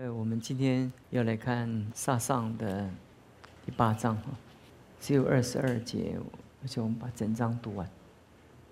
[0.00, 2.88] 呃，我们今天要来看萨上的
[3.66, 4.26] 第八章哈，
[5.00, 6.16] 只有二十二节，
[6.62, 7.84] 而且我们把整章读完。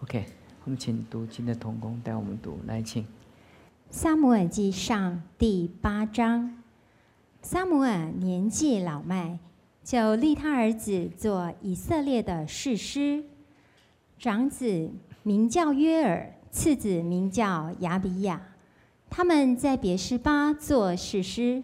[0.04, 0.24] OK，
[0.62, 3.04] 我们请读经的童工带我们读，来请。
[3.90, 6.62] 撒母耳记上第八章，
[7.42, 9.40] 撒母耳年纪老迈，
[9.82, 13.24] 就立他儿子做以色列的士师，
[14.16, 14.92] 长子
[15.24, 18.40] 名叫约尔，次子名叫亚比亚。
[19.08, 21.62] 他们在别是巴做士师，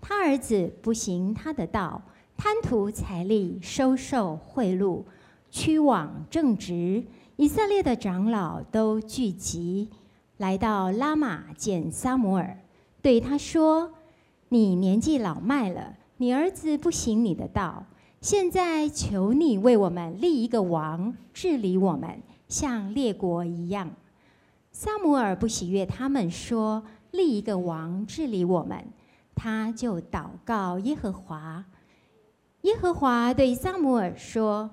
[0.00, 2.00] 他儿子不行他的道，
[2.36, 5.02] 贪图财力，收受贿赂，
[5.50, 7.04] 屈枉正直。
[7.36, 9.88] 以色列的长老都聚集，
[10.38, 12.58] 来到拉玛见撒母耳，
[13.02, 13.92] 对他说
[14.48, 17.84] ：“你年纪老迈了，你儿子不行你的道，
[18.20, 23.90] 现在求你为我们立一个王，治理我们，像列国一样。”
[24.80, 28.78] 撒母耳不喜悦他们说立一个王治理我们，
[29.34, 31.64] 他就祷告耶和华。
[32.60, 34.70] 耶和华对撒母耳说：“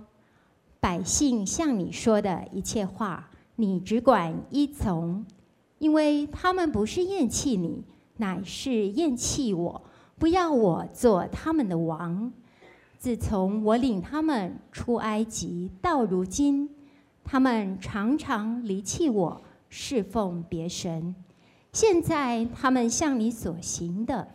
[0.80, 5.25] 百姓向你说的一切话，你只管依从，
[5.80, 7.83] 因为他们不是厌弃你，
[8.17, 9.81] 乃是厌弃我，
[10.19, 12.31] 不要我做他们的王。
[12.99, 16.69] 自从我领他们出埃及到如今，
[17.23, 21.16] 他们常常离弃我。”侍奉别神，
[21.71, 24.30] 现在他们向你所行的，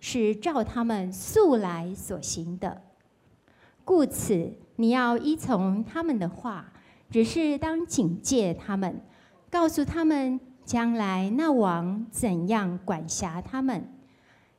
[0.00, 2.82] 是照他们素来所行的，
[3.84, 6.72] 故此你要依从他们的话，
[7.10, 9.00] 只是当警戒他们，
[9.50, 13.92] 告诉他们将来那王怎样管辖他们。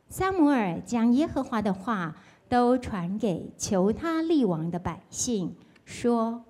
[0.10, 2.16] 撒母耳将耶和华的话
[2.48, 6.44] 都传给求他立王的百姓，说。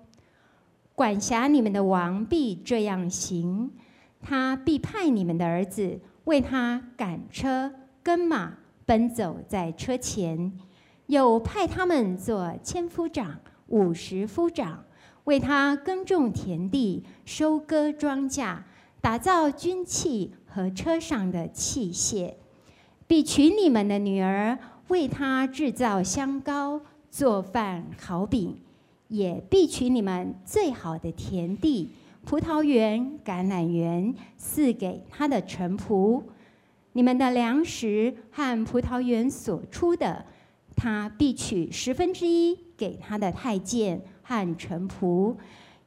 [0.98, 3.70] 管辖你们的王必这样行，
[4.20, 10.50] 他必派你们的儿子为他赶车、跟马，奔走在车前；
[11.06, 14.82] 又派他们做千夫长、五十夫长，
[15.22, 18.56] 为他耕种田地、收割庄稼、
[19.00, 22.34] 打造军器和车上的器械；
[23.06, 24.58] 必娶你们的女儿，
[24.88, 28.58] 为他制造香膏、做饭、烤饼。
[29.08, 31.90] 也必取你们最好的田地、
[32.24, 36.22] 葡萄园、橄榄园，赐给他的臣仆；
[36.92, 40.24] 你们的粮食和葡萄园所出的，
[40.76, 45.34] 他必取十分之一给他的太监和臣仆；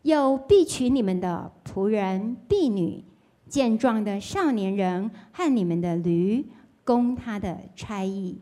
[0.02, 3.03] 又必取你们的仆人、婢女、
[3.48, 6.44] 健壮的少年人和你们的驴，
[6.84, 8.38] 供他的差役；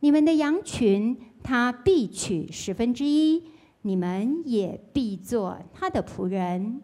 [0.00, 3.42] 你们的羊群，他必取十分之一。
[3.82, 6.82] 你们也必做他的仆人。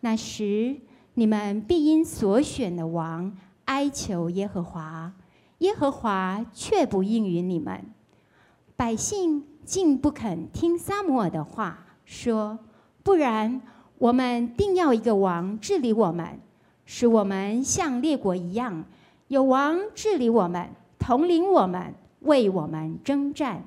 [0.00, 0.76] 那时，
[1.14, 3.36] 你们必因所选的王
[3.66, 5.12] 哀求耶和华，
[5.58, 7.84] 耶和华却不应允你们。
[8.76, 12.58] 百姓竟不肯听撒母耳的话，说
[13.04, 13.62] ：“不然，
[13.98, 16.40] 我们定要一个王治理我们，
[16.84, 18.84] 使我们像列国一样，
[19.28, 23.62] 有王治理我们，统领我们，为我们征战。”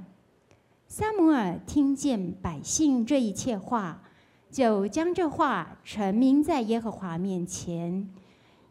[0.98, 4.02] 撒母耳听见百姓这一切话，
[4.50, 8.10] 就将这话陈明在耶和华面前。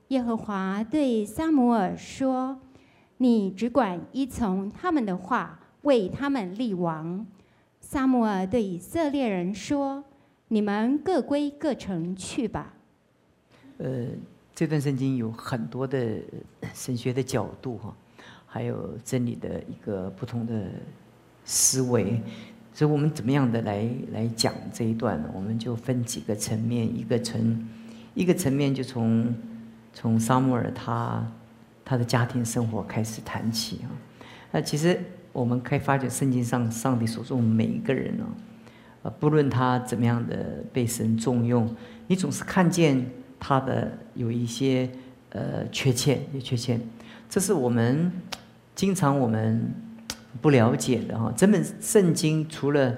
[0.09, 2.59] 耶和华对撒母耳说
[3.19, 7.27] ：“你只管依从他们的话，为他们立王。”
[7.79, 10.03] 撒母耳对以色列人说
[10.49, 12.73] ：“你们各归各城去吧。”
[13.77, 14.07] 呃，
[14.55, 16.19] 这段圣经有很多的
[16.73, 17.95] 神学的角度哈，
[18.47, 20.71] 还有真理的一个不同的。
[21.45, 22.21] 思维，
[22.73, 25.29] 所以我们怎么样的来来讲这一段呢？
[25.35, 27.69] 我们就分几个层面，一个层，
[28.15, 29.35] 一个层面就从
[29.93, 31.27] 从萨穆尔他
[31.85, 33.93] 他的家庭生活开始谈起啊。
[34.51, 34.99] 那其实
[35.33, 38.25] 我们可以发觉圣经上上帝所说每一个人呢，
[39.03, 41.69] 呃，不论他怎么样的被神重用，
[42.07, 43.05] 你总是看见
[43.39, 44.91] 他的有一些
[45.31, 46.81] 呃缺陷，有缺陷，
[47.29, 48.11] 这是我们
[48.75, 49.73] 经常我们。
[50.43, 52.95] 不了解的哈，整本圣经除了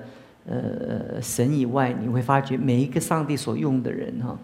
[0.46, 4.38] 呃神以外，你会发觉每一个上帝所用的人哈，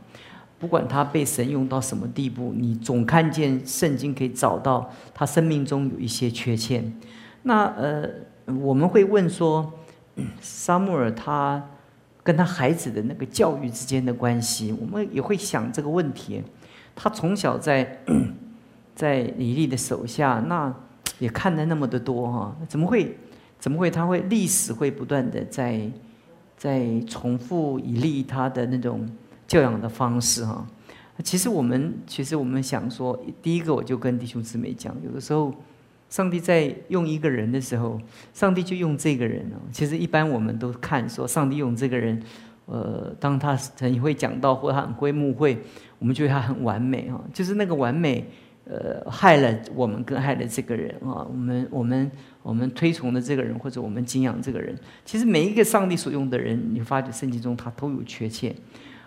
[0.59, 6.93] 不管他被神用到什么地步，你总看见圣经可以找到他生命中有一些缺陷。
[7.45, 8.09] 那呃，
[8.61, 9.73] 我们会问说，
[10.41, 11.65] 沙穆尔他
[12.23, 16.43] 跟他孩子的那个教育之间的关系，我们也会想这个问题。
[16.95, 18.05] 他从小在
[18.95, 20.75] 在李丽的手下那。
[21.23, 23.17] 也看了那么的多哈，怎么会？
[23.61, 23.89] 怎么会？
[23.89, 25.89] 他会历史会不断的在
[26.57, 29.09] 在重复以利他的那种
[29.47, 30.67] 教养的方式哈。
[31.23, 35.55] 其实我们其实我们想说，第一个我就跟弟兄姊妹讲，有的时候
[36.11, 38.01] 上帝在用一个人的时候，
[38.35, 39.63] 上帝就用这个人哦。
[39.71, 42.21] 其实一般我们都看说，上帝用这个人，
[42.67, 45.57] 呃，当他很会讲道或他很会牧会，
[46.01, 47.23] 我们觉得他很完美哈。
[47.33, 48.27] 就是那个完美，
[48.65, 51.27] 呃，害了我们，更害了这个人啊。
[51.29, 52.11] 我们我们
[52.43, 58.55] 我们推崇的这个人，或者我们敬仰这个人，其实每一个上帝所用的人，你发觉圣经中他都有缺陷。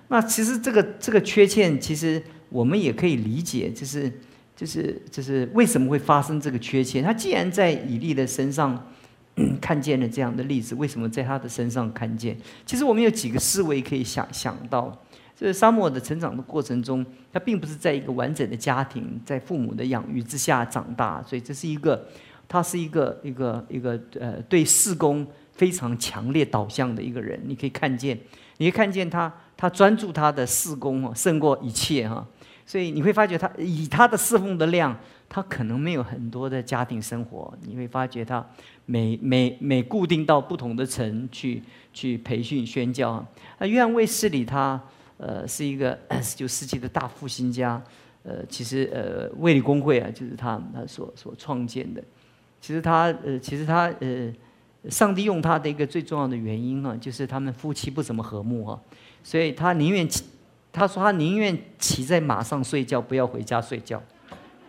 [0.07, 4.11] 那其实这个这个缺陷，其实我们也可以理解，就是。
[4.57, 7.03] 就是就是为什么会发生这个缺陷？
[7.03, 8.81] 他既然在以利的身上
[9.59, 12.37] 看见了这样的例子，为什么在他的身上看见？
[12.65, 14.97] 其实我们有几个思维可以想想到，
[15.35, 22.07] 就是沙漠的成长的过程中，他并不是在一个完整的家庭，在父母的养育之下长大，所以这是一个，
[22.47, 27.37] 他是一个一个一个呃对事工非常强烈导向的一个人。
[27.45, 28.17] 你可以看见，
[28.57, 32.25] 你可以看见他，他专注他的事工，胜过一切哈。
[32.65, 34.97] 所以你会发觉他以他的侍奉的量，
[35.29, 37.53] 他可能没有很多的家庭生活。
[37.61, 38.43] 你会发觉他
[38.85, 41.61] 每每每固定到不同的城去
[41.93, 43.23] 去培训宣教。
[43.59, 44.81] 那约翰卫斯理他
[45.17, 47.81] 呃是一个十九世纪的大复兴家，
[48.23, 52.03] 呃其实呃卫理公会啊就是他他所所创建的。
[52.62, 54.33] 其实他呃其实他呃
[54.89, 58.79] 上帝用他的一个最重要的原因啊，就是他们夫妻不怎么和睦啊，
[59.23, 60.23] 所以他宁愿骑。
[60.77, 63.97] 他说他宁愿骑在马上睡觉，不要回家睡觉。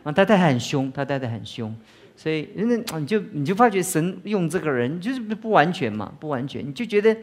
[0.04, 1.74] 啊，他太太很凶，他太太很凶，
[2.16, 7.16] 所以那你就你就发觉神用这个人就是不完全嘛，不完全，你就觉得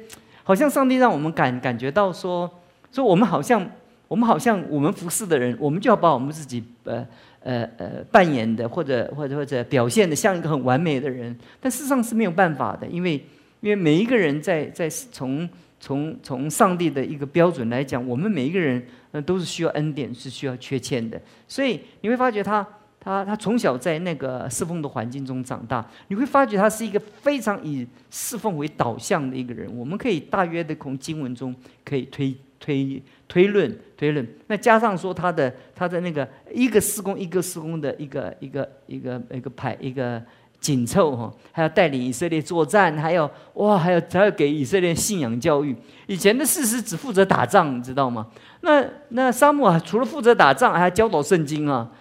[0.43, 2.59] 好像上帝让我们感感觉到说
[2.93, 3.69] 所以我们好像
[4.07, 7.05] 我们好像我们服侍的人，我们就要把我们自己呃
[7.41, 13.13] 呃呃扮演的或者或者或者表现的像一个很完美的人，但事实上是没有办法的，因为
[13.61, 15.49] 因为每一个人在在从。
[15.85, 18.81] 从从上帝的一个标准来讲，我们每一个人
[19.11, 21.21] 呃都是需要恩典，是需要缺欠的。
[21.45, 22.65] 所以你会发觉他
[23.01, 29.69] 他他从小在那个侍奉的环境中长大，你会发觉他是一个非常以侍奉为导向的一个人。
[29.77, 31.53] 我们可以大约的从经文中
[31.83, 40.23] 可以推推推论推论，那加上说他的他的那个一个施工一个施工的一个一个一个一个排一个。
[40.63, 45.75] 紧凑哈，还要带领以色列作战，还要哇，还要还要给以色列信仰教育。
[46.07, 48.27] 以前的事实只负责打仗，你知道吗？
[48.61, 51.91] 那那沙漠除了负责打仗，还要教导圣经啊。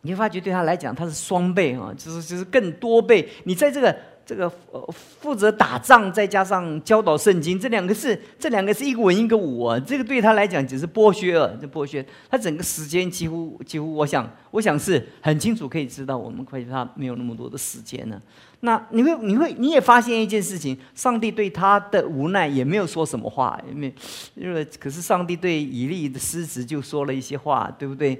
[0.00, 3.28] 你会发觉对他来讲，他是双倍啊，就是就是更多倍。
[3.44, 3.96] 你在这个。
[4.30, 4.80] 这个呃
[5.20, 9.76] 负责打仗，再加上教导圣经，这两个是这两个是一个文一个武啊。
[9.80, 18.22] 这个对他来讲只是剥削了，这剥削他整个时间几乎几乎，我想我想是很清楚可以知道，我们发觉他没有那么多的时间呢。
[18.60, 23.92] 那你会你会你也发现一件事情，上帝对他的无奈也没有说什么话，因为
[24.36, 28.14] 因为可是上帝对以利的失职就说了一些话，对不对？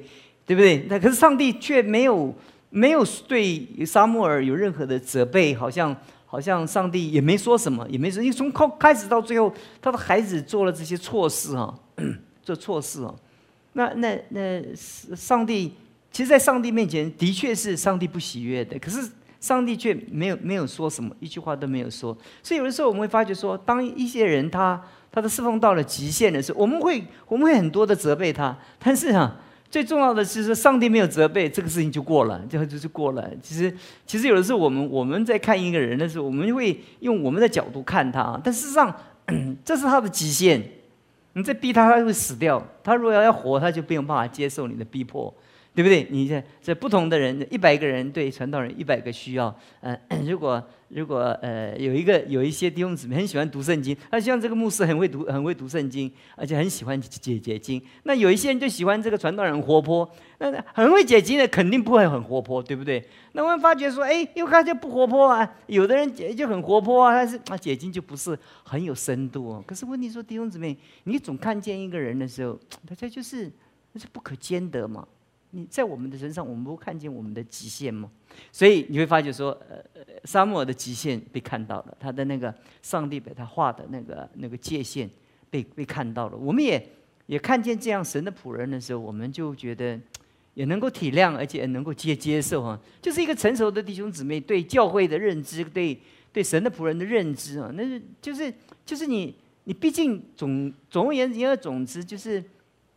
[0.44, 0.84] 对不对？
[0.88, 2.34] 那可是上帝却没有。
[2.70, 5.94] 没有对沙漠尔有任何的责备，好像
[6.24, 8.22] 好像上帝也没说什么，也没说。
[8.22, 9.52] 因为从开开始到最后，
[9.82, 11.74] 他的孩子做了这些错事啊，
[12.42, 13.12] 做错事啊。
[13.72, 15.74] 那那那上帝，
[16.12, 18.78] 其实，在上帝面前，的确是上帝不喜悦的。
[18.78, 22.16] 可是上帝却没有没有说什么，一句话都没有说。
[22.42, 24.80] 所以有的时候我们会发觉说，当一些人他
[25.10, 29.40] 他的侍奉到了极限的时候，我们会我们会很多的责备他，但是啊。
[29.70, 33.30] 最重要的是说，上帝没有责备，这个事情就过了，最后就是过了。
[33.40, 33.72] 其实，
[34.04, 38.92] 其实有的时候我们我们在看一个人的时候，我们会用我们的角度看他，但事实上，
[39.64, 40.60] 这是他的极限。
[41.34, 42.60] 你再逼他，他会死掉。
[42.82, 45.32] 他如果要要活，他就没有办法接受你的逼迫。
[45.74, 46.06] 对不对？
[46.10, 49.54] 你这这不同的人，一百个人对传道人一百个需要。
[49.80, 57.80] 嗯，如果如果呃有一个有一些弟兄姊妹很喜欢读圣经，他希望这个牧师很会读很会读圣经，而且很喜欢解解经。
[58.02, 63.02] 那有一些人就喜欢这个传道人活泼，那很会解经的肯定不会很活泼，对不对？
[63.32, 65.48] 那我们发觉说，哎，因为他就不活泼啊。
[65.68, 69.64] 有的人解就很活泼啊，但是啊解经就不是很有深度哦。
[69.64, 72.58] 可是问题说弟兄姊妹，你总看见一个人的时候，
[72.88, 73.48] 大家就是
[73.92, 75.06] 那是不可兼得嘛。
[75.52, 78.08] 你在我们的身上，我们不看见我们的极限吗？
[78.52, 79.82] 所以你会发觉说，呃，
[80.24, 85.10] 沙漠的极限被看到了，他的那个上帝给他画的那个那个界限
[85.50, 86.36] 被被看到了。
[86.36, 86.80] 我们也
[87.26, 89.98] 也看见这样神的仆人的时候，我们就觉得
[90.54, 95.98] 也能够体谅，而且能够接接受啊，就是一个成熟的弟兄姊妹对教会的认知，对
[96.32, 98.54] 对神的仆人的认知啊，那是就是
[98.86, 102.44] 就是你你毕竟总总而言之，总之就是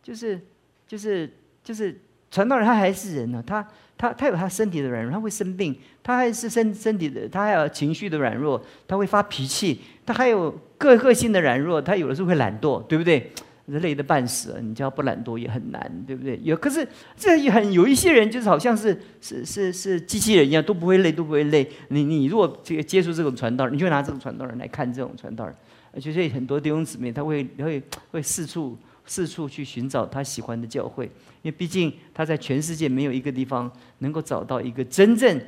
[0.00, 0.40] 就是
[0.86, 1.28] 就是
[1.64, 2.00] 就是。
[2.34, 3.64] 传道人他还是人呢，他
[3.96, 5.72] 他他有他身体的软弱，他会生病，
[6.02, 13.30] 他还是身身体的，他还有情绪的软弱，他会发脾气，他还有个个性的软弱，他有的时候会懒惰，对不对？
[13.66, 16.38] 累得半死，你叫不懒惰也很难，对不对？
[16.42, 16.86] 有，可是
[17.16, 21.66] 这也很有一些人，就是好像是是是是机器人一样，都不会累，都不会累。
[21.88, 25.54] 你你如果这个接触这种传道人，你就拿这种传道人来看这种传道人，
[25.92, 31.04] 而且所以很多弟兄姊妹他会会会四处四处去寻找他喜欢的教会，
[31.42, 35.40] 因为毕竟他在全世界没有一个地方能够找到一个真正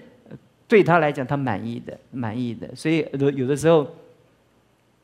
[0.69, 3.87] 对他来讲他满意的满意的，所以有有的时候。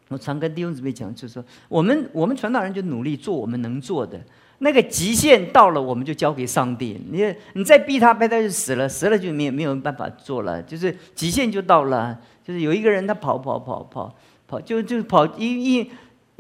[0.09, 4.21] 我常跟弟兄姊妹讲，就是说，我们我们传道人就努力做我们能做的，
[4.59, 7.01] 那个极限到了，我们就交给上帝。
[7.11, 12.21] 你你再逼他，逼他就死了，死了就没有没有办法做了，就是极限就到了。
[12.45, 14.15] 就是有一个人他跑跑跑跑
[14.47, 15.91] 跑，就就跑一一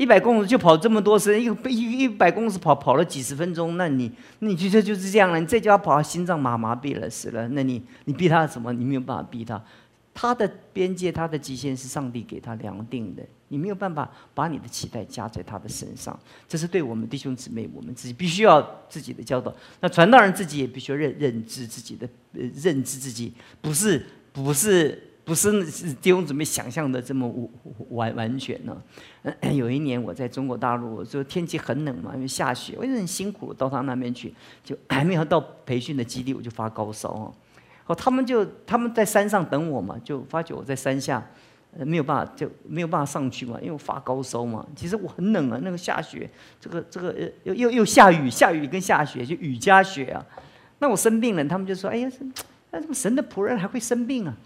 [0.02, 5.38] 一百公里就跑这么多时，一一一百公里跑跑了几十分钟，那你你觉得就是这样了？
[5.38, 8.72] 你再叫他跑，心脏麻麻痹了，死了，那你你逼他什么？
[8.72, 9.62] 你没有办法逼他。
[10.12, 16.18] 他的边界，他的极限是上帝给他量定的，你没有办法把你的期待加在他的身上。
[16.48, 19.54] 这是对我们弟兄姊妹，我们自己必须要自己的教导。
[19.80, 25.64] 那传道人自己也必须要认认知自己的，呃，认知自己不是不是不是
[26.00, 27.32] 弟兄姊妹想象的这么
[27.90, 28.76] 完完全呢。
[29.54, 37.32] 有一年我在中国大陆，就天气很冷嘛，因为下雪，我就很辛苦，到他那边去，就还没有到培训的基地，我就发高烧啊。
[37.86, 41.24] 哦，他们就他们在山上等我嘛，就发觉我在山下，
[41.78, 44.66] 没有办法，就没有办法上去嘛，因为我发高烧嘛。
[44.74, 46.28] 其实我很冷啊，那个下雪，
[46.60, 47.14] 这个这个
[47.44, 50.24] 又又又下雨，下雨跟下雪就雨加雪啊。
[50.80, 52.10] 那我生病了，他们就说：“哎呀，
[52.72, 54.36] 那怎么神的仆人还会生病啊？”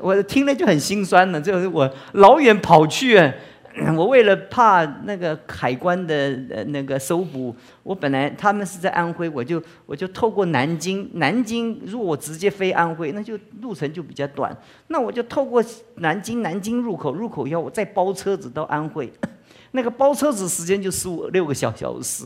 [0.00, 3.32] 我听了就很心酸了，就是我老远跑去。
[3.96, 7.54] 我为了怕那个海关的呃那个搜捕，
[7.84, 14.54] 我本来他们是在安徽，我就我就透过南京，南京如果我直接飞安徽，那就路程就比较短，
[14.88, 15.64] 那我就透过
[15.94, 19.10] 南京，南京入口入口以后，我再包车子到安徽，
[19.70, 22.24] 那个包车子时间就十五六个小小时，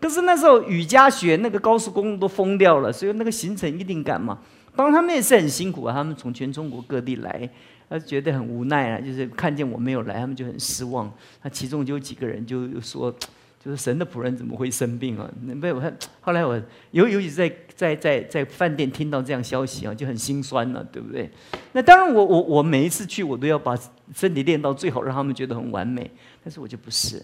[0.00, 4.38] 可是那时候雨夹雪，那个高速公路都封掉了，所以那个行程一定赶嘛。
[4.76, 7.48] 当然他们也是很辛苦啊，他们从全中国各地来。
[7.92, 11.12] 他觉得很无奈啊，就是看见我没有来，他们就很失望。
[11.42, 13.12] 那其中就有几个人就说，
[13.58, 15.28] 就是神的仆人怎么会生病啊？
[15.42, 16.54] 那被我看，后来我
[16.92, 21.28] 尤尤其在在在在饭店听到这样消息啊，就很心酸了，对不对？
[21.72, 23.76] 那当然，我我我每一次去，我都要把
[24.14, 26.08] 身体练到最好，让他们觉得很完美。
[26.44, 27.20] 但是我就不是。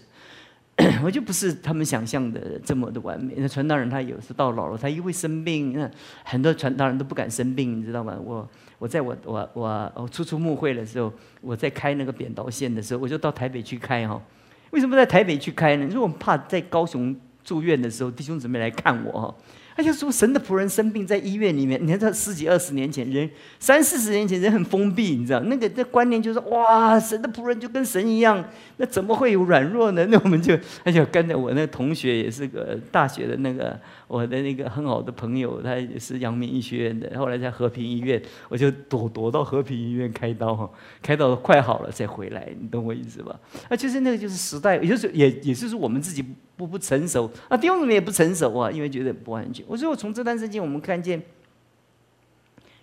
[1.03, 3.33] 我就不是他们想象的这么的完美。
[3.37, 5.73] 那传道人他有时到老了，他因为生病。
[5.73, 5.89] 那
[6.23, 8.15] 很多传道人都不敢生病，你知道吗？
[8.23, 14.21] 我我在我我我我初出牧会的时候，我在开那个扁桃腺的时候，我就到台北去开哈。
[14.69, 15.85] 为什么在台北去开呢？
[15.85, 19.35] 因为我怕在高雄住院的时候，弟兄姊妹来看我哈。
[19.77, 23.29] 他就说神的仆人生病在医院里面，你看这十几二十年前人，
[23.59, 28.43] 三四十年前人很封闭，你知道那个这观念就是哇，神的仆人就跟神一样，
[28.77, 30.03] 那怎么会有软弱呢？
[30.07, 38.19] 那我们就他就跟着我那个同学也是个大学的那个我的那个很好的朋友，他也是阳明医学院的，后来在和平医院，
[38.49, 40.67] 我就躲躲到和平医院开刀哈，
[41.03, 43.39] 开到快好了再回来，你懂我意思吧？
[43.69, 46.25] 啊，就是那个就是时代，也就是也也就是我们自己。
[46.57, 49.63] 不不成熟啊，弟兄姊妹也不成熟啊，因为觉得不安全。
[49.67, 51.21] 我说我从这段时间我们看见，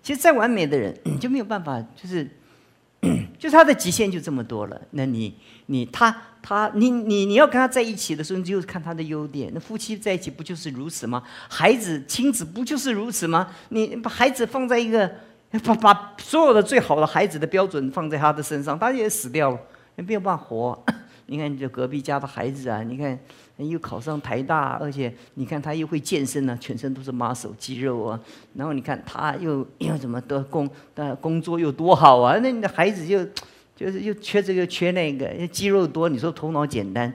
[0.03, 2.29] 其实再完美的人 就没有办法，就是
[3.39, 4.81] 就是他的极限就这么多了。
[4.91, 5.35] 那你
[5.67, 9.51] 你他他你你你要跟他在一起的时候，你就看他的优点。
[9.55, 11.23] 那夫妻在一起不就是如此吗？
[11.49, 13.51] 孩子亲子不就是如此吗？
[13.71, 15.11] 你把孩子放在一个
[15.65, 19.59] 把把所有的最好的孩子的标准放在他的身上，他也死掉了，
[19.97, 20.85] 也没有办法活。
[21.27, 23.19] 你看，就隔壁家的孩子啊，你看
[23.57, 28.21] 又考上台大，而且你看他又会健身呢，全身都是 muscle 肌肉啊。
[28.55, 32.39] 然后你看他又又怎么得工，呃，工作又多好啊。
[32.43, 33.25] 那你的孩子就
[33.75, 37.13] 就是又缺这个缺那个，肌肉多，你说头脑简单，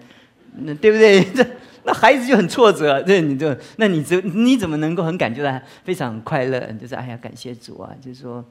[0.55, 1.23] 那对不对？
[1.23, 1.45] 这
[1.85, 6.59] 那孩子就很挫折，这你就那你怎你怎么能够很感觉到非常快乐？
[6.81, 8.43] 就是哎呀，感谢主啊，就是说。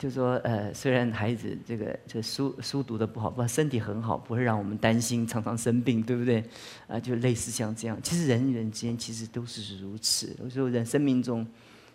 [0.00, 6.42] 就说呃，虽然孩子这个这书书读的不好，不身体很好，不会让我们担心，常常生病，对不对？
[6.86, 7.98] 啊，就类似像这样。
[8.02, 10.34] 其实人与人之间其实都是如此。
[10.42, 11.46] 有时候人生命中，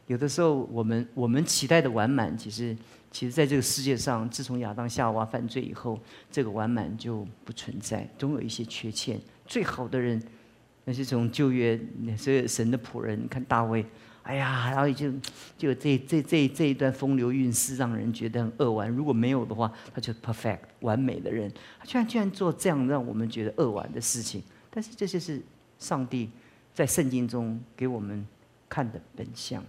[0.05, 2.77] 有的时候我们我们期待的完满，其实
[3.09, 9.19] 其实在这个世界上，自从亚当夏娃犯罪以后，这个完满就不存在，总有一些缺陷。
[9.47, 10.21] 最好的人，
[10.83, 11.75] 那是从旧约，
[12.15, 13.83] 所以神的仆人，你看大卫。
[14.25, 15.11] 哎呀，然后就
[15.55, 18.89] 就这这这这一段风流韵事，让人觉得很扼腕。
[18.89, 24.41] 如果没有的话，他就 perfect 完美的人，他居然居然做这样让我们觉得扼腕的事情。
[24.71, 25.39] 但是这就是
[25.77, 26.27] 上帝
[26.73, 28.25] 在圣经中给我们
[28.67, 29.63] 看的本相。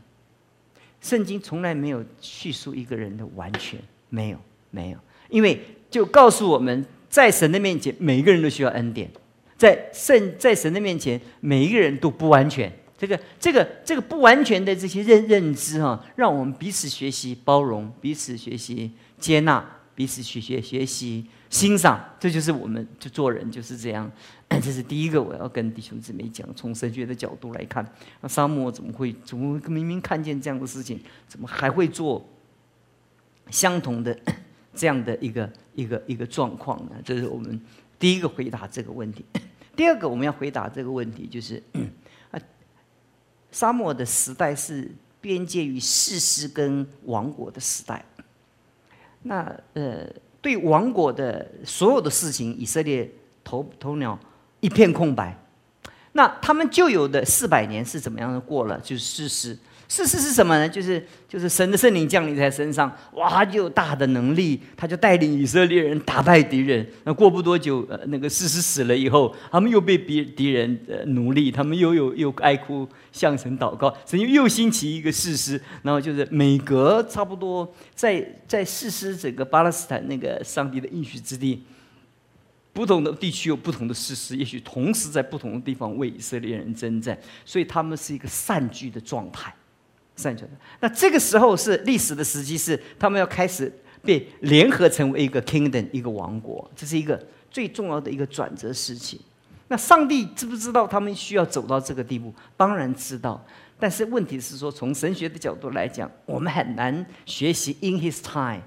[1.02, 4.38] 圣经从来没有叙述一个人的完全，没有
[4.70, 4.98] 没有，
[5.28, 5.60] 因为
[5.90, 9.10] 就告诉我们在神的面前，每一个人都需要恩典。
[9.58, 12.72] 在圣在神的面前，每一个人都不完全。
[12.98, 19.62] 这个这个这个不完全的这些认认知哈，让我们彼此学习包容，彼此学习接纳，
[19.94, 22.02] 彼此学学学习欣赏。
[22.18, 24.10] 这就是我们就做人就是这样。
[24.48, 27.86] 这是第一个我要跟弟兄姊妹讲，从神学的角度来看，
[28.22, 30.98] 那沙漠怎么会怎么明明看见这样的事情，
[31.28, 32.26] 怎么还会做
[33.50, 34.18] 相同的
[34.74, 36.92] 这样的一个一个一个状况呢？
[37.04, 37.60] 这是我们
[37.98, 39.22] 第一个回答这个问题。
[39.74, 41.62] 第二个我们要回答这个问题就是。
[43.56, 44.86] 沙漠的时代是
[45.18, 48.04] 边界于世师跟王国的时代。
[49.22, 50.06] 那呃，
[50.42, 53.10] 对王国的所有的事情，以色列
[53.42, 54.18] 头头鸟
[54.60, 55.34] 一片空白。
[56.12, 58.78] 那他们旧有的四百年是怎么样的过了？
[58.80, 59.58] 就是事实。
[59.88, 60.68] 事实是什么呢？
[60.68, 66.84] 就是就是神的圣灵降临在身上，哇，就有大的能力，他就带领以色列人打败敌人。
[67.04, 81.62] 那过不多久，呃，那个事实死了以后，他们又被敌敌人呃奴隶，他们又有又哀哭向神祷告，神又又兴起一个事实，然后就是每隔差不多在在事实整个巴勒斯坦那个上帝的应许之地，
[82.72, 89.54] 不同的地区有不同的事实，也许同时在不同的地方为以色列人征战，所以他们是一个散居的状态。
[90.16, 93.70] 善觉的，那这个时候是历史的时机，是他们要开始
[94.02, 99.20] 被联合成为一个 kingdom，一个王国，这是一个最重要的一个转折时期。
[99.68, 102.32] 那上帝知不知道他们需要走到这个地步？
[102.56, 103.44] 当然知道，
[103.78, 108.62] 但是问题是说，从神学的角度来讲，我们很难学习 in His time，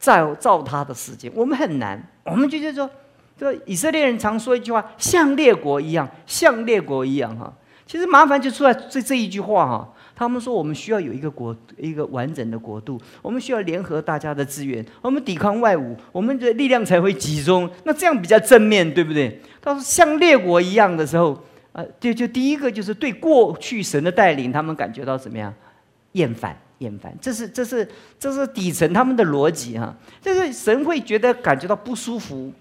[0.00, 2.02] 照照他的时间，我们很难。
[2.24, 2.90] 我们就就说，
[3.38, 7.52] 这以色列人常说一句话，像列国一样，像列国一样哈。
[7.86, 9.94] 其实麻烦就出在这这一句话哈。
[10.18, 13.00] 他们说：“我们需要有一个国，一个完整的国度。
[13.22, 17.70] 我们需要联合大家的资源，我们抵抗外侮，我们的力量才会集中。
[17.84, 25.54] 那这样比较正面，对不对？”他说：“像列国一样的时候，呃，就就第一个就是对过去神的带领，他们感觉到怎么样？
[26.14, 27.16] 厌烦，厌烦。
[27.20, 29.96] 这是这是这是底层他们的逻辑哈。
[30.20, 32.52] 就是神会觉得感觉到不舒服。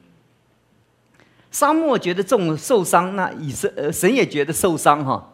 [1.49, 5.27] 沙漠觉得这种受伤，那以色呃神也觉得受伤哈。”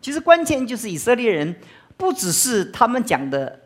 [0.00, 1.54] 其实关键就是以色列人，
[1.96, 3.60] 不只是他们讲的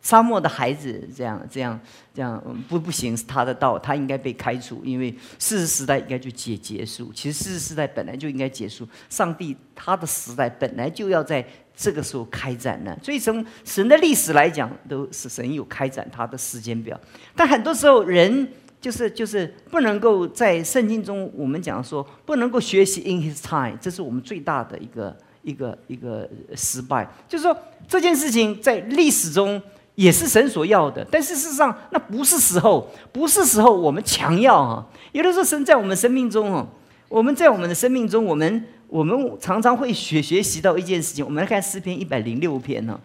[0.00, 1.78] 沙漠的孩子这样这样
[2.14, 7.12] 这样不不行，是他的道，他应该被开除，因为四十时代应该就结结束。
[7.12, 11.44] 其实四十时代本来就应该结束，上帝他的时代本来就要在
[11.76, 12.96] 这个时候开展呢。
[13.02, 16.98] 所以从神的历史来讲，都是神有开展他的时间表。
[17.34, 18.48] 但很多时候人
[18.80, 25.16] 就是就是不能够在圣经中，我们讲说不能够学习 in His time，这是我们最大的一个。
[25.46, 27.56] 一个一个失败，就是说
[27.86, 29.62] 这件事情在历史中
[29.94, 34.84] 也是神所要的，但是事实上那不是时候，不是时候我们强要啊。
[35.12, 36.68] 有的时候神在我们生命中哦，
[37.08, 41.24] 我们在我们的生命中，我们我们常常会学学习到一件事情。
[41.24, 43.00] 我们来看诗篇一百零六篇呢，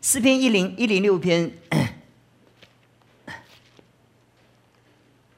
[0.00, 1.50] 诗篇一零一零六篇，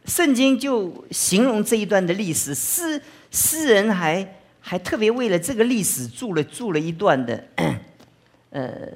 [0.05, 4.35] 圣经就形容这一段的历史，诗诗人还。
[4.61, 7.45] 还特别为了这个历史注了注了一段的，
[8.51, 8.93] 呃，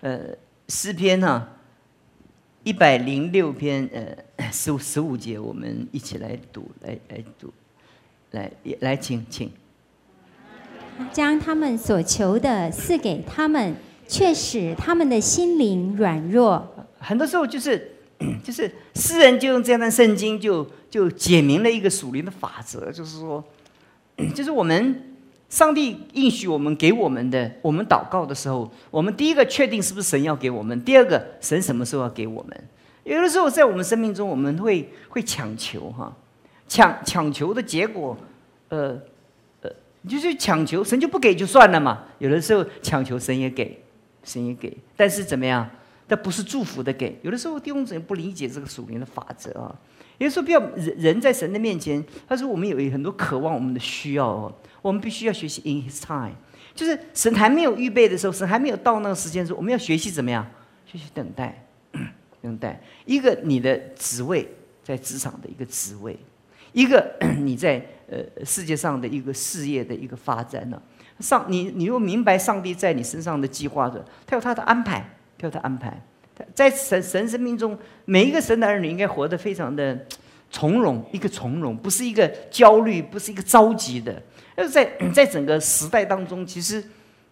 [0.00, 0.20] 呃
[0.68, 1.48] 诗篇哈，
[2.62, 7.52] 一百零六篇呃十五十五节，我们一起来读，来来读，
[8.30, 9.50] 来来请请，
[11.12, 13.74] 将他们所求的赐给他们，
[14.08, 16.88] 却使他们的心灵软弱。
[16.98, 17.96] 很多时候就是。
[18.44, 23.42] 就是诗人就用这样的圣经，就就解明了一个属灵的法则，就是说，
[24.34, 25.16] 就是我们
[25.48, 32.68] 上帝应许我们给我们的，我们祷告的时候，我们第一个确定是不是神要给我们，第二个神什么时候要给我们？
[33.04, 36.14] 有的时候在我们生命中，我们会会强求哈，
[36.68, 38.16] 抢抢求的结果，
[38.68, 38.98] 呃
[39.62, 39.70] 呃，
[40.08, 42.04] 就是抢求神就不给就算了嘛。
[42.18, 43.82] 有的时候抢求神也给，
[44.22, 45.68] 神也给，但是怎么样？
[46.08, 49.72] 这不是祝福的给，有的时候弟兄姊妹不理解这个属灵的法则啊。
[50.20, 56.34] 有的时候，不要人人在神的面前，他说我们有很多渴望，我们的需要哦，我们必须要学习 in His time，
[56.74, 60.46] 就是神还没有预备的时候，神还没有到那个时间的时候，我们要学习怎么样？
[60.84, 61.66] 学习等待，
[62.42, 64.46] 等待一个你的职位
[64.84, 66.14] 在职场的一个职位，
[66.72, 70.80] 一个 你在呃世界上的一个事业的一个发展呢。
[71.18, 75.16] 上你你又明白上帝在你身上的计划的，他有他的安排。
[75.38, 75.98] 他有他安排，
[76.54, 79.98] 在神神生命中，每一个神的儿女应该活得非常的
[80.50, 84.22] 从容，一个从容，不是一个焦虑，不是一个着急的。
[84.56, 86.82] 而在 在整个时代当中，其实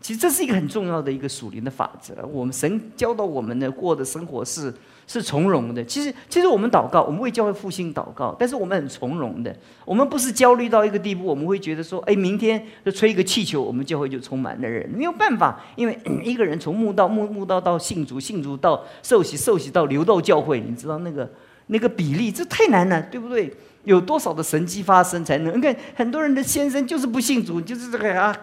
[0.01, 2.14] 其实这是一个很重要的一个属灵的法则。
[2.27, 4.73] 我们神教导我们的过的生活是
[5.09, 5.83] 是从容的。
[5.83, 9.53] 其实，其实我们祷告，我们为教会复兴祷告，但是我们很从容的。
[9.85, 14.88] 我们不是焦虑到一个地步，我们会觉得说，哎，明天就吹一个气球，我们教会就充满了人。
[14.90, 21.29] 没有办法，因为 一个人从墓道、墓墓道到信主，信主到受洗，受洗到流到教会，你知道那个
[21.68, 23.51] 那个比例，这太难了，对不对？
[23.88, 25.57] 有多少的神迹发生才能？
[25.57, 28.37] 你看很多人的先生就是不信主，就是这个啊，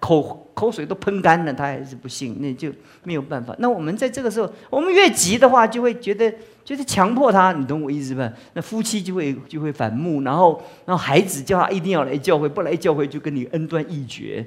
[0.00, 2.72] 口口水都喷干了，他还是不信，那就
[3.04, 3.54] 没有办法。
[3.60, 6.34] 那我们在这个时候，我们越急的话，就会觉得
[6.64, 8.28] 就是强迫他，你懂我意思吧？
[8.54, 14.44] 那夫妻就会就会反目，然后然后孩子叫他一定要来教会，不来教会就跟你恩断义绝。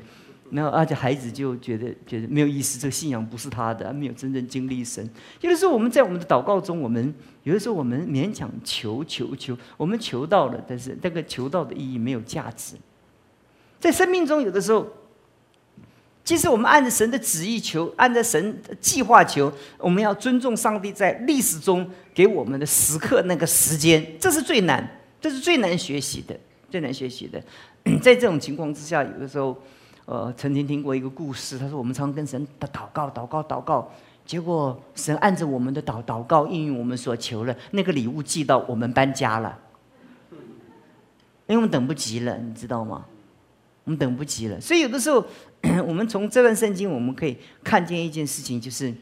[0.51, 5.09] 然后，而且孩子就觉得觉得没有意思，这个信仰不是他的，没有真正经历神。
[5.39, 12.75] 有的时候我们在我们的祷告中，我们有的时候我们勉强求求求，我们求到了，但是这个求到的意义没有价值。
[13.79, 14.85] 在生命中，有的时候，
[16.25, 24.85] 即使我们按着神的旨意求，按着神计划求，我们要尊重上帝在历史中给我们的时刻那个时间，这是最难，
[25.21, 26.37] 这是最难学习的，
[26.69, 27.41] 最难学习的。
[28.01, 29.57] 在这种情况之下，有的时候。
[30.12, 33.89] 呃，曾经听过一个故事，他说我们常跟神祷祷告、祷告、祷告，
[34.26, 39.58] 结果神按着我们的祷祷告应允我们所求了，那个礼物寄到我们搬家了，
[41.47, 43.06] 因为我们等不及了，你知道吗？
[43.86, 45.24] 我们等不及了，所以有的时候，
[45.88, 48.93] 我们从这段圣经我们可以看见一件事情，就是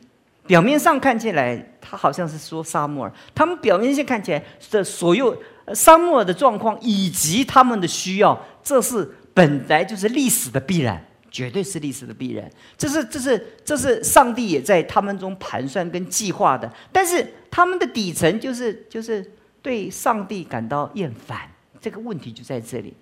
[0.46, 5.36] 表面上看起来他好像是说沙漠，他们表面上看起来的所有
[5.74, 9.16] 沙漠的状况以及他们的需要，这是。
[9.34, 12.50] 本来就是历史的必然，绝对是历史的必然。
[12.78, 16.72] 这是这是这是上帝也在他们中盘算跟计划的。
[16.92, 19.26] 但是他们的底层就是就是
[19.62, 22.94] 对上帝感到厌烦，这个问题就在这里。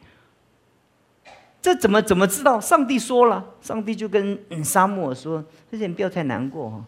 [1.59, 2.61] 这怎么怎么知道？
[2.61, 6.85] 上帝说了，上帝就跟嗯沙漠说：“这些人不要太难过哈。”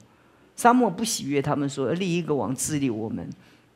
[0.56, 3.28] 沙漠不喜悦他们说立一个王治理我们。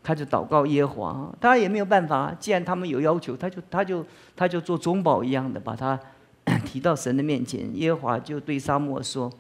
[0.04, 2.36] 他就祷告耶和华，当然也没有办法。
[2.38, 5.98] 既然他们有要求，他就他就他就做中保一样的，把他
[6.66, 7.74] 提到神的面前。
[7.74, 9.32] 耶和华就对沙漠说：“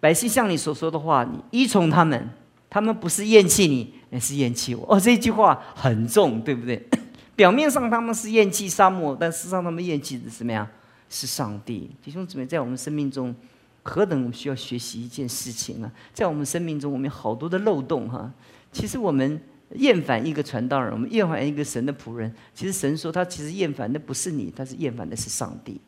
[0.00, 2.28] 百姓像你所说的话，你依从他们，
[2.68, 6.84] 他们不是厌弃你，而是厌弃我。”哦，这句话很重，对不对？
[7.36, 10.68] 表面上他们是厌弃沙漠，但事实上他们厌弃的是什么呀？
[11.08, 11.88] 是上帝。
[12.02, 13.32] 弟兄姊妹，在我们生命中，
[13.84, 15.92] 何等需要学习一件事情啊！
[16.12, 18.28] 在我们生命中，我们有好多的漏洞哈。
[18.72, 19.40] 其实我们。
[19.74, 22.32] 厌烦一个传道人，我们厌烦一个神的仆人。
[22.54, 25.80] 其实神说，他其实厌烦的不是你，他是厌烦的是上帝。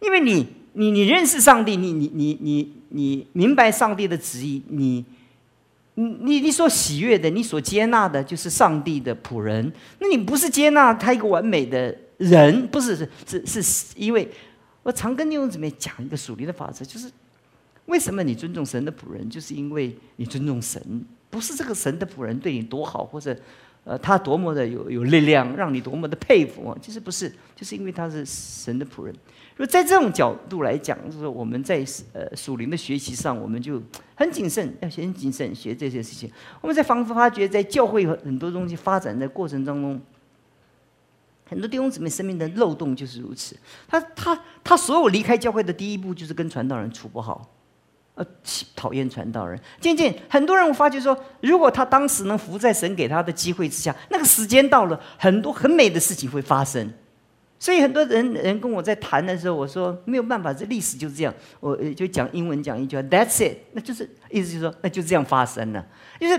[0.00, 5.04] 因为你，你，你认识上帝，你，你，你，你，你明白上帝的旨意，你，
[5.94, 9.72] 你，你，你所喜悦的，你所接纳的，就是上帝的仆人。
[9.98, 14.28] 那你不是接纳他一个完美的人，不是，是，是，是因为
[14.82, 17.10] 我常跟弟兄姊妹讲一个属灵的法则，就是
[17.86, 21.04] 为什么你尊重神的仆人，就是因为你尊重神。
[21.30, 23.34] 不是这个神的仆人对你多好，或者，
[23.84, 26.76] 呃，他多么的有有力量，让你多么的佩服啊！
[26.82, 29.14] 其实不是，就是因为他是神的仆人。
[29.56, 33.80] 如果在这种角度来讲，就是我们在呃属灵的学习上，我们就
[34.16, 36.30] 很谨慎，要先谨慎学这些事情。
[36.60, 40.00] 我们在方发觉，在教会很多东西发展的过程当中，
[41.46, 43.56] 很多弟兄姊妹生命的漏洞就是如此。
[43.86, 47.48] 他他他所有离开教会的第一步，就是跟传道人处不好。
[48.20, 48.26] 呃，
[48.76, 49.58] 讨厌传道人。
[49.80, 56.92] 渐渐，很多人我发觉说，如果他当时能伏在神给他的机会之下，那个时间到了，很多很美的事情会发生。
[57.58, 61.34] 所以很多人人跟我在谈的时候，我说没有办法，这历史就是这样。
[61.60, 65.82] 我就讲英文讲一句话，That's it，那就是意思就是说，那就这样发生了。
[66.20, 66.38] 就是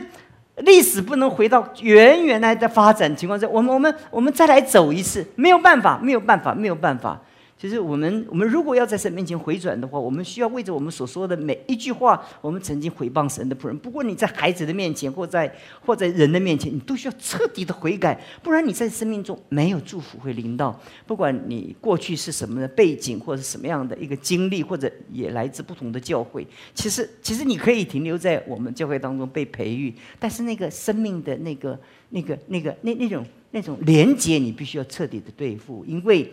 [0.58, 7.20] 历史不能回到原原来的发展情况下，我们我们我们再来走一次，没有办法，没有办法，没有办法。
[7.62, 13.78] 其实我们，我们如果要在神面前回转的话，我们需要为着我们所说的每一句话，我们曾经回谤神的仆人。
[13.78, 20.76] 不过你在孩子的面前，或在或在人的面前，你都需要彻底的悔改，不然你在生命中没有祝福会临到。
[21.06, 26.43] 不管你过去是什么的背景，或者什么样的一个经历，或者也来自不同的教会，
[26.74, 36.28] 其实其实你可以停留在我们教会当中被培育，但是那个生命的那个那个那个那那种那种连接，你必须要彻底的对付，因为。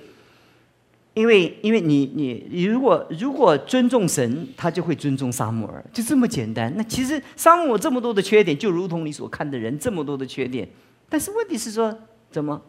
[1.19, 6.73] 因为，因为你，你，你如果如果尊重神，他就会尊重沙姆尔，就这么简单。
[6.77, 10.69] 那其实沙姆尔这么多的缺点，就如同你所看的人这么多的缺点。
[11.09, 11.93] 但是问题是说，
[12.31, 12.63] 怎么，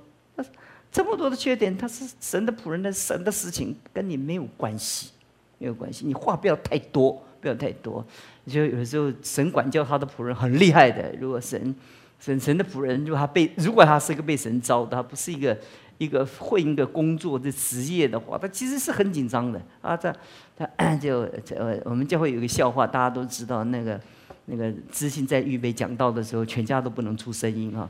[0.91, 5.11] 这么多的缺点，他是神的仆人的神的事情，跟你没有关系，
[5.59, 6.07] 没有关系。
[6.07, 8.03] 你话不要太多，不要太多。
[8.47, 11.13] 就有时候，神管教他的仆人很厉害的。
[11.21, 11.75] 如果神，
[12.19, 15.55] 神神的仆人，如果他被，如果他是一个被神招的，他不是一个。
[15.99, 19.95] 一个会一个工作的职业的话，他其实是很紧张的啊。
[19.95, 20.11] 这
[20.57, 21.19] 他就
[21.55, 23.99] 呃，我们就会有一个笑话，大家都知道，那个
[24.45, 27.87] 那个知信在预备讲道的时候，全家都不能出声音啊，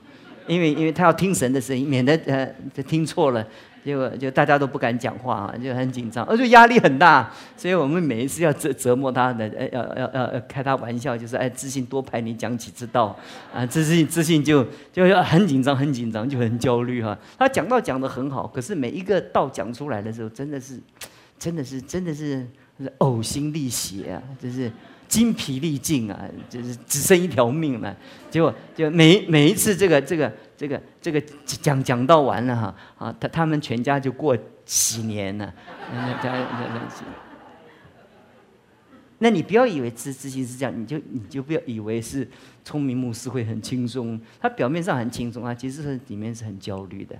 [0.47, 3.47] 因为因为他要听神的声音，免得呃听错了。
[3.83, 13.17] 结果就大家都不敢讲话啊，就很紧张，而且压力很大，所以我们每一次要折折磨他的，呃，要要要开他玩笑，就是哎，自信多排你讲几次道，
[13.53, 17.17] 啊，自信自信就就要很紧张，很紧张，就很焦虑哈。
[17.37, 20.79] 他讲道讲的很好，可是每一个道讲出来的时候，真的是，
[21.37, 22.45] 真的是，真的是
[22.99, 24.71] 呕心沥血啊，就是。
[25.09, 27.97] 精疲力尽啊，就是只剩一条命了。
[28.29, 35.53] 结果就每每一次这个这个这个这个讲讲到完了哈啊，他他们全家就过几年了。
[39.19, 42.27] 那你不要以为自自信是这样，你就你就不要以为是
[42.65, 44.19] 聪明牧师会很轻松。
[44.41, 47.17] 他表面上很轻松啊，其实是里面是很焦虑的，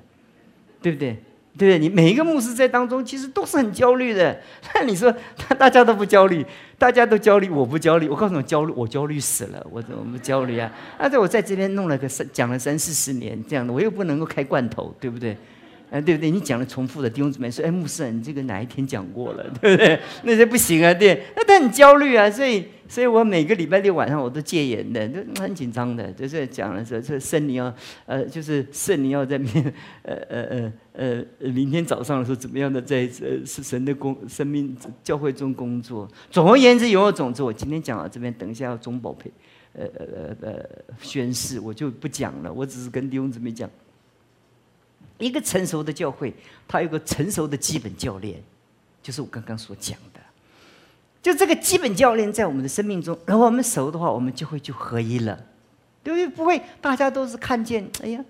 [0.81, 1.23] 对不对？
[1.57, 1.79] 对不对？
[1.79, 4.39] 你每一个牧师在当中，其实都是很焦虑的。
[4.75, 5.13] 那你说，
[5.57, 6.45] 大家都不焦虑，
[6.77, 8.07] 大家都焦虑，我不焦虑。
[8.07, 9.65] 我告诉你，焦虑，我焦虑死了。
[9.71, 10.71] 我怎么不焦虑啊？
[10.97, 15.35] 而且我在这边弄了个三，讲了三四十年这样的，我又不能够开罐头，对不对？
[15.89, 16.29] 哎，对不对？
[16.29, 19.99] 你讲了重复的弟兄姊妹说，哎，牧师，你这个哪一天讲过了， 对不对？
[20.23, 27.73] 那些不行啊，对，那他很焦虑啊，所以，所以我每个礼拜六晚上我都戒严的，就很紧张的，就是讲了说，这圣灵要，
[28.05, 29.51] 呃，就是圣灵要在明，
[30.03, 30.43] 呃呃
[30.93, 36.07] 呃呃，明天早上的时候怎么样的在呃是神的工生命教会中工作。
[36.29, 39.31] 总而言之，有有总之，我今天讲到这边，等一下要中宝配，
[39.73, 40.65] 呃呃呃
[41.01, 43.67] 宣誓，我就不讲了，我只是跟弟兄姊妹讲。
[45.19, 46.33] 一个成熟的教会，
[46.67, 48.41] 它有个成熟的基本教练，
[49.03, 50.19] 就是我刚刚所讲的。
[51.21, 55.37] 就这个基本教练在我们的生命中，然后我们熟的话，我们就会就合一了，
[56.01, 56.27] 对不对？
[56.29, 58.23] 不会，大家都是看见，哎呀，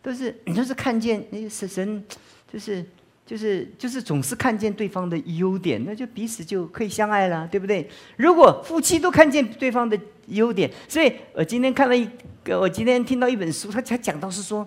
[0.00, 2.04] 都是都是看见，那神神
[2.52, 2.86] 就是
[3.26, 7.90] 就是就是总是看见对方的优点，那就彼此就可以相爱了，对不对？
[8.16, 12.08] 如果夫妻都看见对方的优点，所以我今天看了一
[12.44, 14.64] 个，我今天听到一本书，他才讲到是说，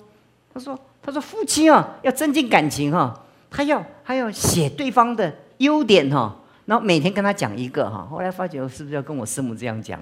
[0.54, 0.78] 他说。
[1.02, 3.18] 他说：“夫妻啊，要增进感情哈，
[3.50, 6.36] 他要他要写对方的优点哈，
[6.66, 8.08] 然后每天跟他讲一个哈。
[8.10, 10.00] 后来发觉，是不是要跟我师母这样讲？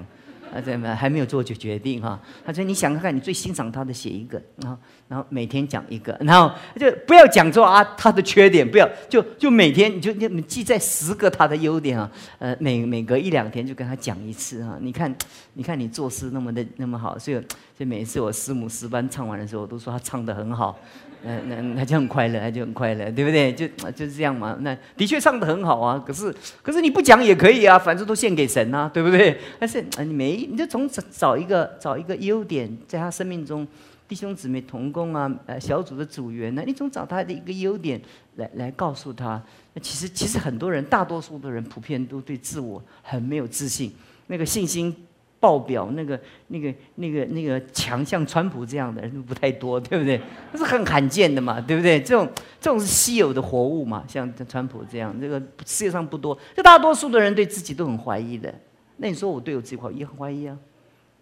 [0.54, 2.20] 啊，怎么还没有做决决定哈？
[2.46, 14.78] 他说：你想看看，你最欣赏他的，写一个，然后然后每天讲一个，然后就不要讲说啊他的缺点，不要就就每天你就你记在十个他的优点啊，呃，每每隔一两天就跟他讲一次哈。
[14.82, 15.14] 你看
[15.54, 17.42] 你看你做事那么的那么好，所以。”
[17.78, 20.76] 所以每一次我师母诗班唱完的时候，都说他唱的很好，
[21.24, 23.54] 嗯，那他就很快乐，他就很快乐，对不对？
[23.54, 24.58] 就就是这样嘛。
[24.62, 29.38] 那的确唱得很好啊，可是可是你不讲也可以啊，反正都献给神啊，对不对？
[29.60, 33.68] 但是你没，你就从找找一个找一个优点，在他生命中，
[34.08, 38.00] 弟兄姊妹同工啊，呃，小组的组员呢，你总找他的一个优点
[38.36, 39.42] 来来告诉他。
[39.74, 43.92] 那其实其实很多人，大多数的人普遍都对自我很没有自信，
[44.28, 44.96] 那个信心。
[45.39, 50.19] 爆表那个、那个、那个、那个强，像川普这样的人不太多，对不对？
[50.52, 52.02] 那是很罕见的嘛，对不对？
[52.02, 52.28] 这种
[52.60, 56.38] 这种是稀有的活物嘛，像川普这样，这个世界上不多。
[56.56, 58.54] 这大多数的人对自己都很怀疑的。
[58.97, 60.58] 那你说我对我自己怀疑，也很怀疑啊？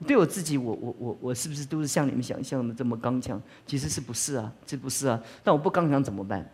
[0.06, 3.42] 对我自己，我我我我是不是都是像你们想象的这么刚强？
[3.66, 4.52] 其实是不是啊？
[4.66, 5.22] 这不是啊？
[5.44, 6.50] 但我不刚强怎么办？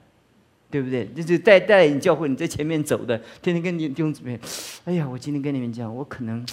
[0.72, 1.06] 对不对？
[1.14, 4.40] 就是带带领教会，你在前面走的，天天跟你弟兄姊妹，
[4.86, 6.44] 哎呀，我今天跟你们讲，我可能，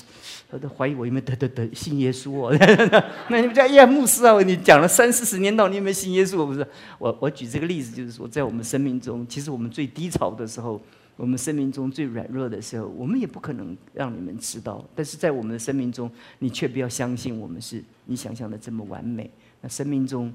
[0.51, 2.57] 我都怀疑我有没有得得得信耶稣哦。
[3.31, 6.39] 那你们讲，哎呀，牧师啊，你讲了三四十年道，你有没有信耶稣？
[6.39, 6.67] 我不是，
[6.99, 10.83] 我我举这个例子，就是说，在我们生命中，其实我们最低潮的时候，
[11.17, 14.85] 我们生命中最软弱的时候，我们也不可能让你们知道。
[14.97, 19.31] 但是在我们的生命中，你却不要相信我们是你想象的这么完美。
[19.61, 20.33] 那生命中，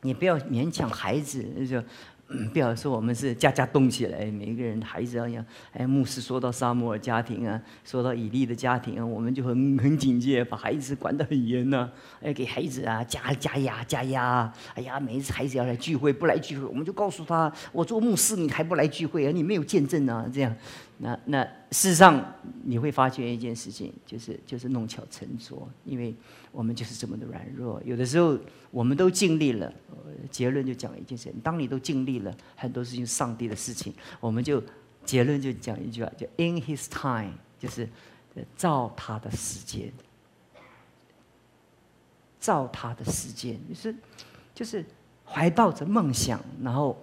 [0.00, 1.82] 你不要勉强孩子，就。
[2.52, 5.44] 不要说我们是家家动起来，每一个人孩子要样。
[5.72, 11.90] 哎，牧师说到沙摩尔家庭啊，说到以利的家庭啊，我们就很很警戒，把孩子管得很严呐。
[12.20, 14.52] 哎，给孩子啊加加压加压。
[14.74, 19.32] 哎呀，每一次孩子要来聚会，不来聚会，我们就告诉他：我做牧师，你还不来聚会啊？
[19.32, 20.26] 你没有见证啊？
[20.30, 20.54] 这样。
[21.00, 22.34] 那那事实上
[22.64, 26.12] 你会发觉一件事情，就是就是弄巧成拙，因为
[26.50, 27.80] 我们就是这么的软弱。
[27.84, 28.36] 有的时候
[28.72, 29.72] 我们都尽力了，
[30.28, 34.60] 结论就讲一件事：当你都尽力了，很多事情上帝的事情，我们就
[35.04, 37.88] 结论就讲一句话，叫 “In His time”，就是
[38.56, 39.92] 照他的时间，
[42.40, 43.94] 照他的时间，就是
[44.52, 44.84] 就是
[45.24, 47.00] 怀抱着梦想，然后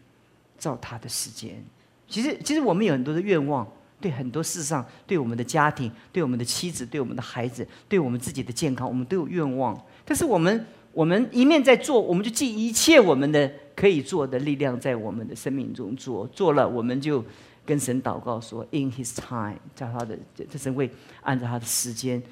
[0.58, 1.64] 照他的时间。
[2.08, 3.66] 其实，其实我们有很多的愿望，
[4.00, 9.78] 对很多事上，对我们的家庭，对我们的妻子，对我们的孩子，对我们自己的健康，我们都有愿望。
[10.04, 17.22] 但是我们，我们一面在做，我们就尽一切我们的可以做的力量在我们的生命中做，做了我们就
[17.66, 20.18] 跟神祷告说：“In His time，在他的
[20.50, 20.90] 这神会
[21.20, 22.22] 按照他的时间，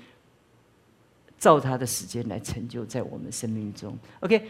[1.38, 4.48] 照他的时间来成就在我们生命中。” OK，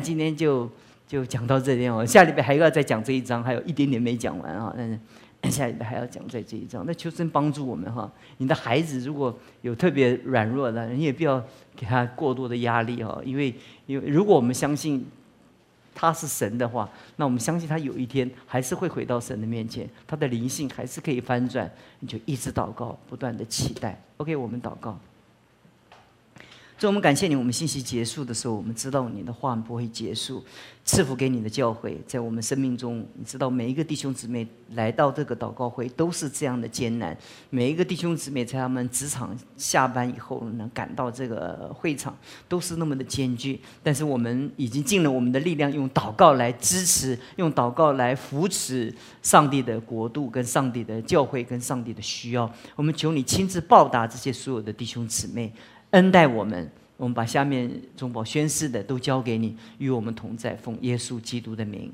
[0.00, 0.70] 今天就
[1.08, 4.96] 就讲到这边哦，下礼拜还要再讲这一章，还有一点点没讲完啊，但是。
[5.48, 8.10] 下礼拜还要讲在这一章，那求神帮助我们哈。
[8.38, 11.40] 你的孩子如果有特别软弱的，你也不要
[11.76, 13.22] 给他过多的压力哈。
[13.24, 13.54] 因为，
[13.86, 15.06] 因为如果我们相信
[15.94, 21.70] 他是神的话，那我们相信他有一天还是会回到神的面前，他的灵性还是可以翻转。
[22.00, 23.96] 你就一直祷告，不断的期待。
[24.16, 24.98] OK，我们祷告。
[26.78, 27.34] 所以我们感谢你。
[27.34, 30.44] 我们信息结束的时候，我们知道你的话不会结束，
[30.84, 37.18] 赐福给你的教会，在我们生命中，你知道每一个弟兄姊妹来到这个祷告会都是这样的艰难。
[37.50, 42.16] 每一个弟兄姊妹在他们职场下班以后能赶到这个会场，
[42.48, 43.60] 都是那么的艰巨。
[43.82, 52.48] 但是我们已经尽了我们的力量，用祷告来支持，用祷告来扶持上帝的国度、跟上帝的教会、跟上帝的需要。
[52.76, 55.52] 我们求你亲自报答这些所有的弟兄姊妹。
[55.90, 61.92] 恩待我们，我们把下面中宝宣誓的都交给你，与我们同在，奉耶稣基督的名。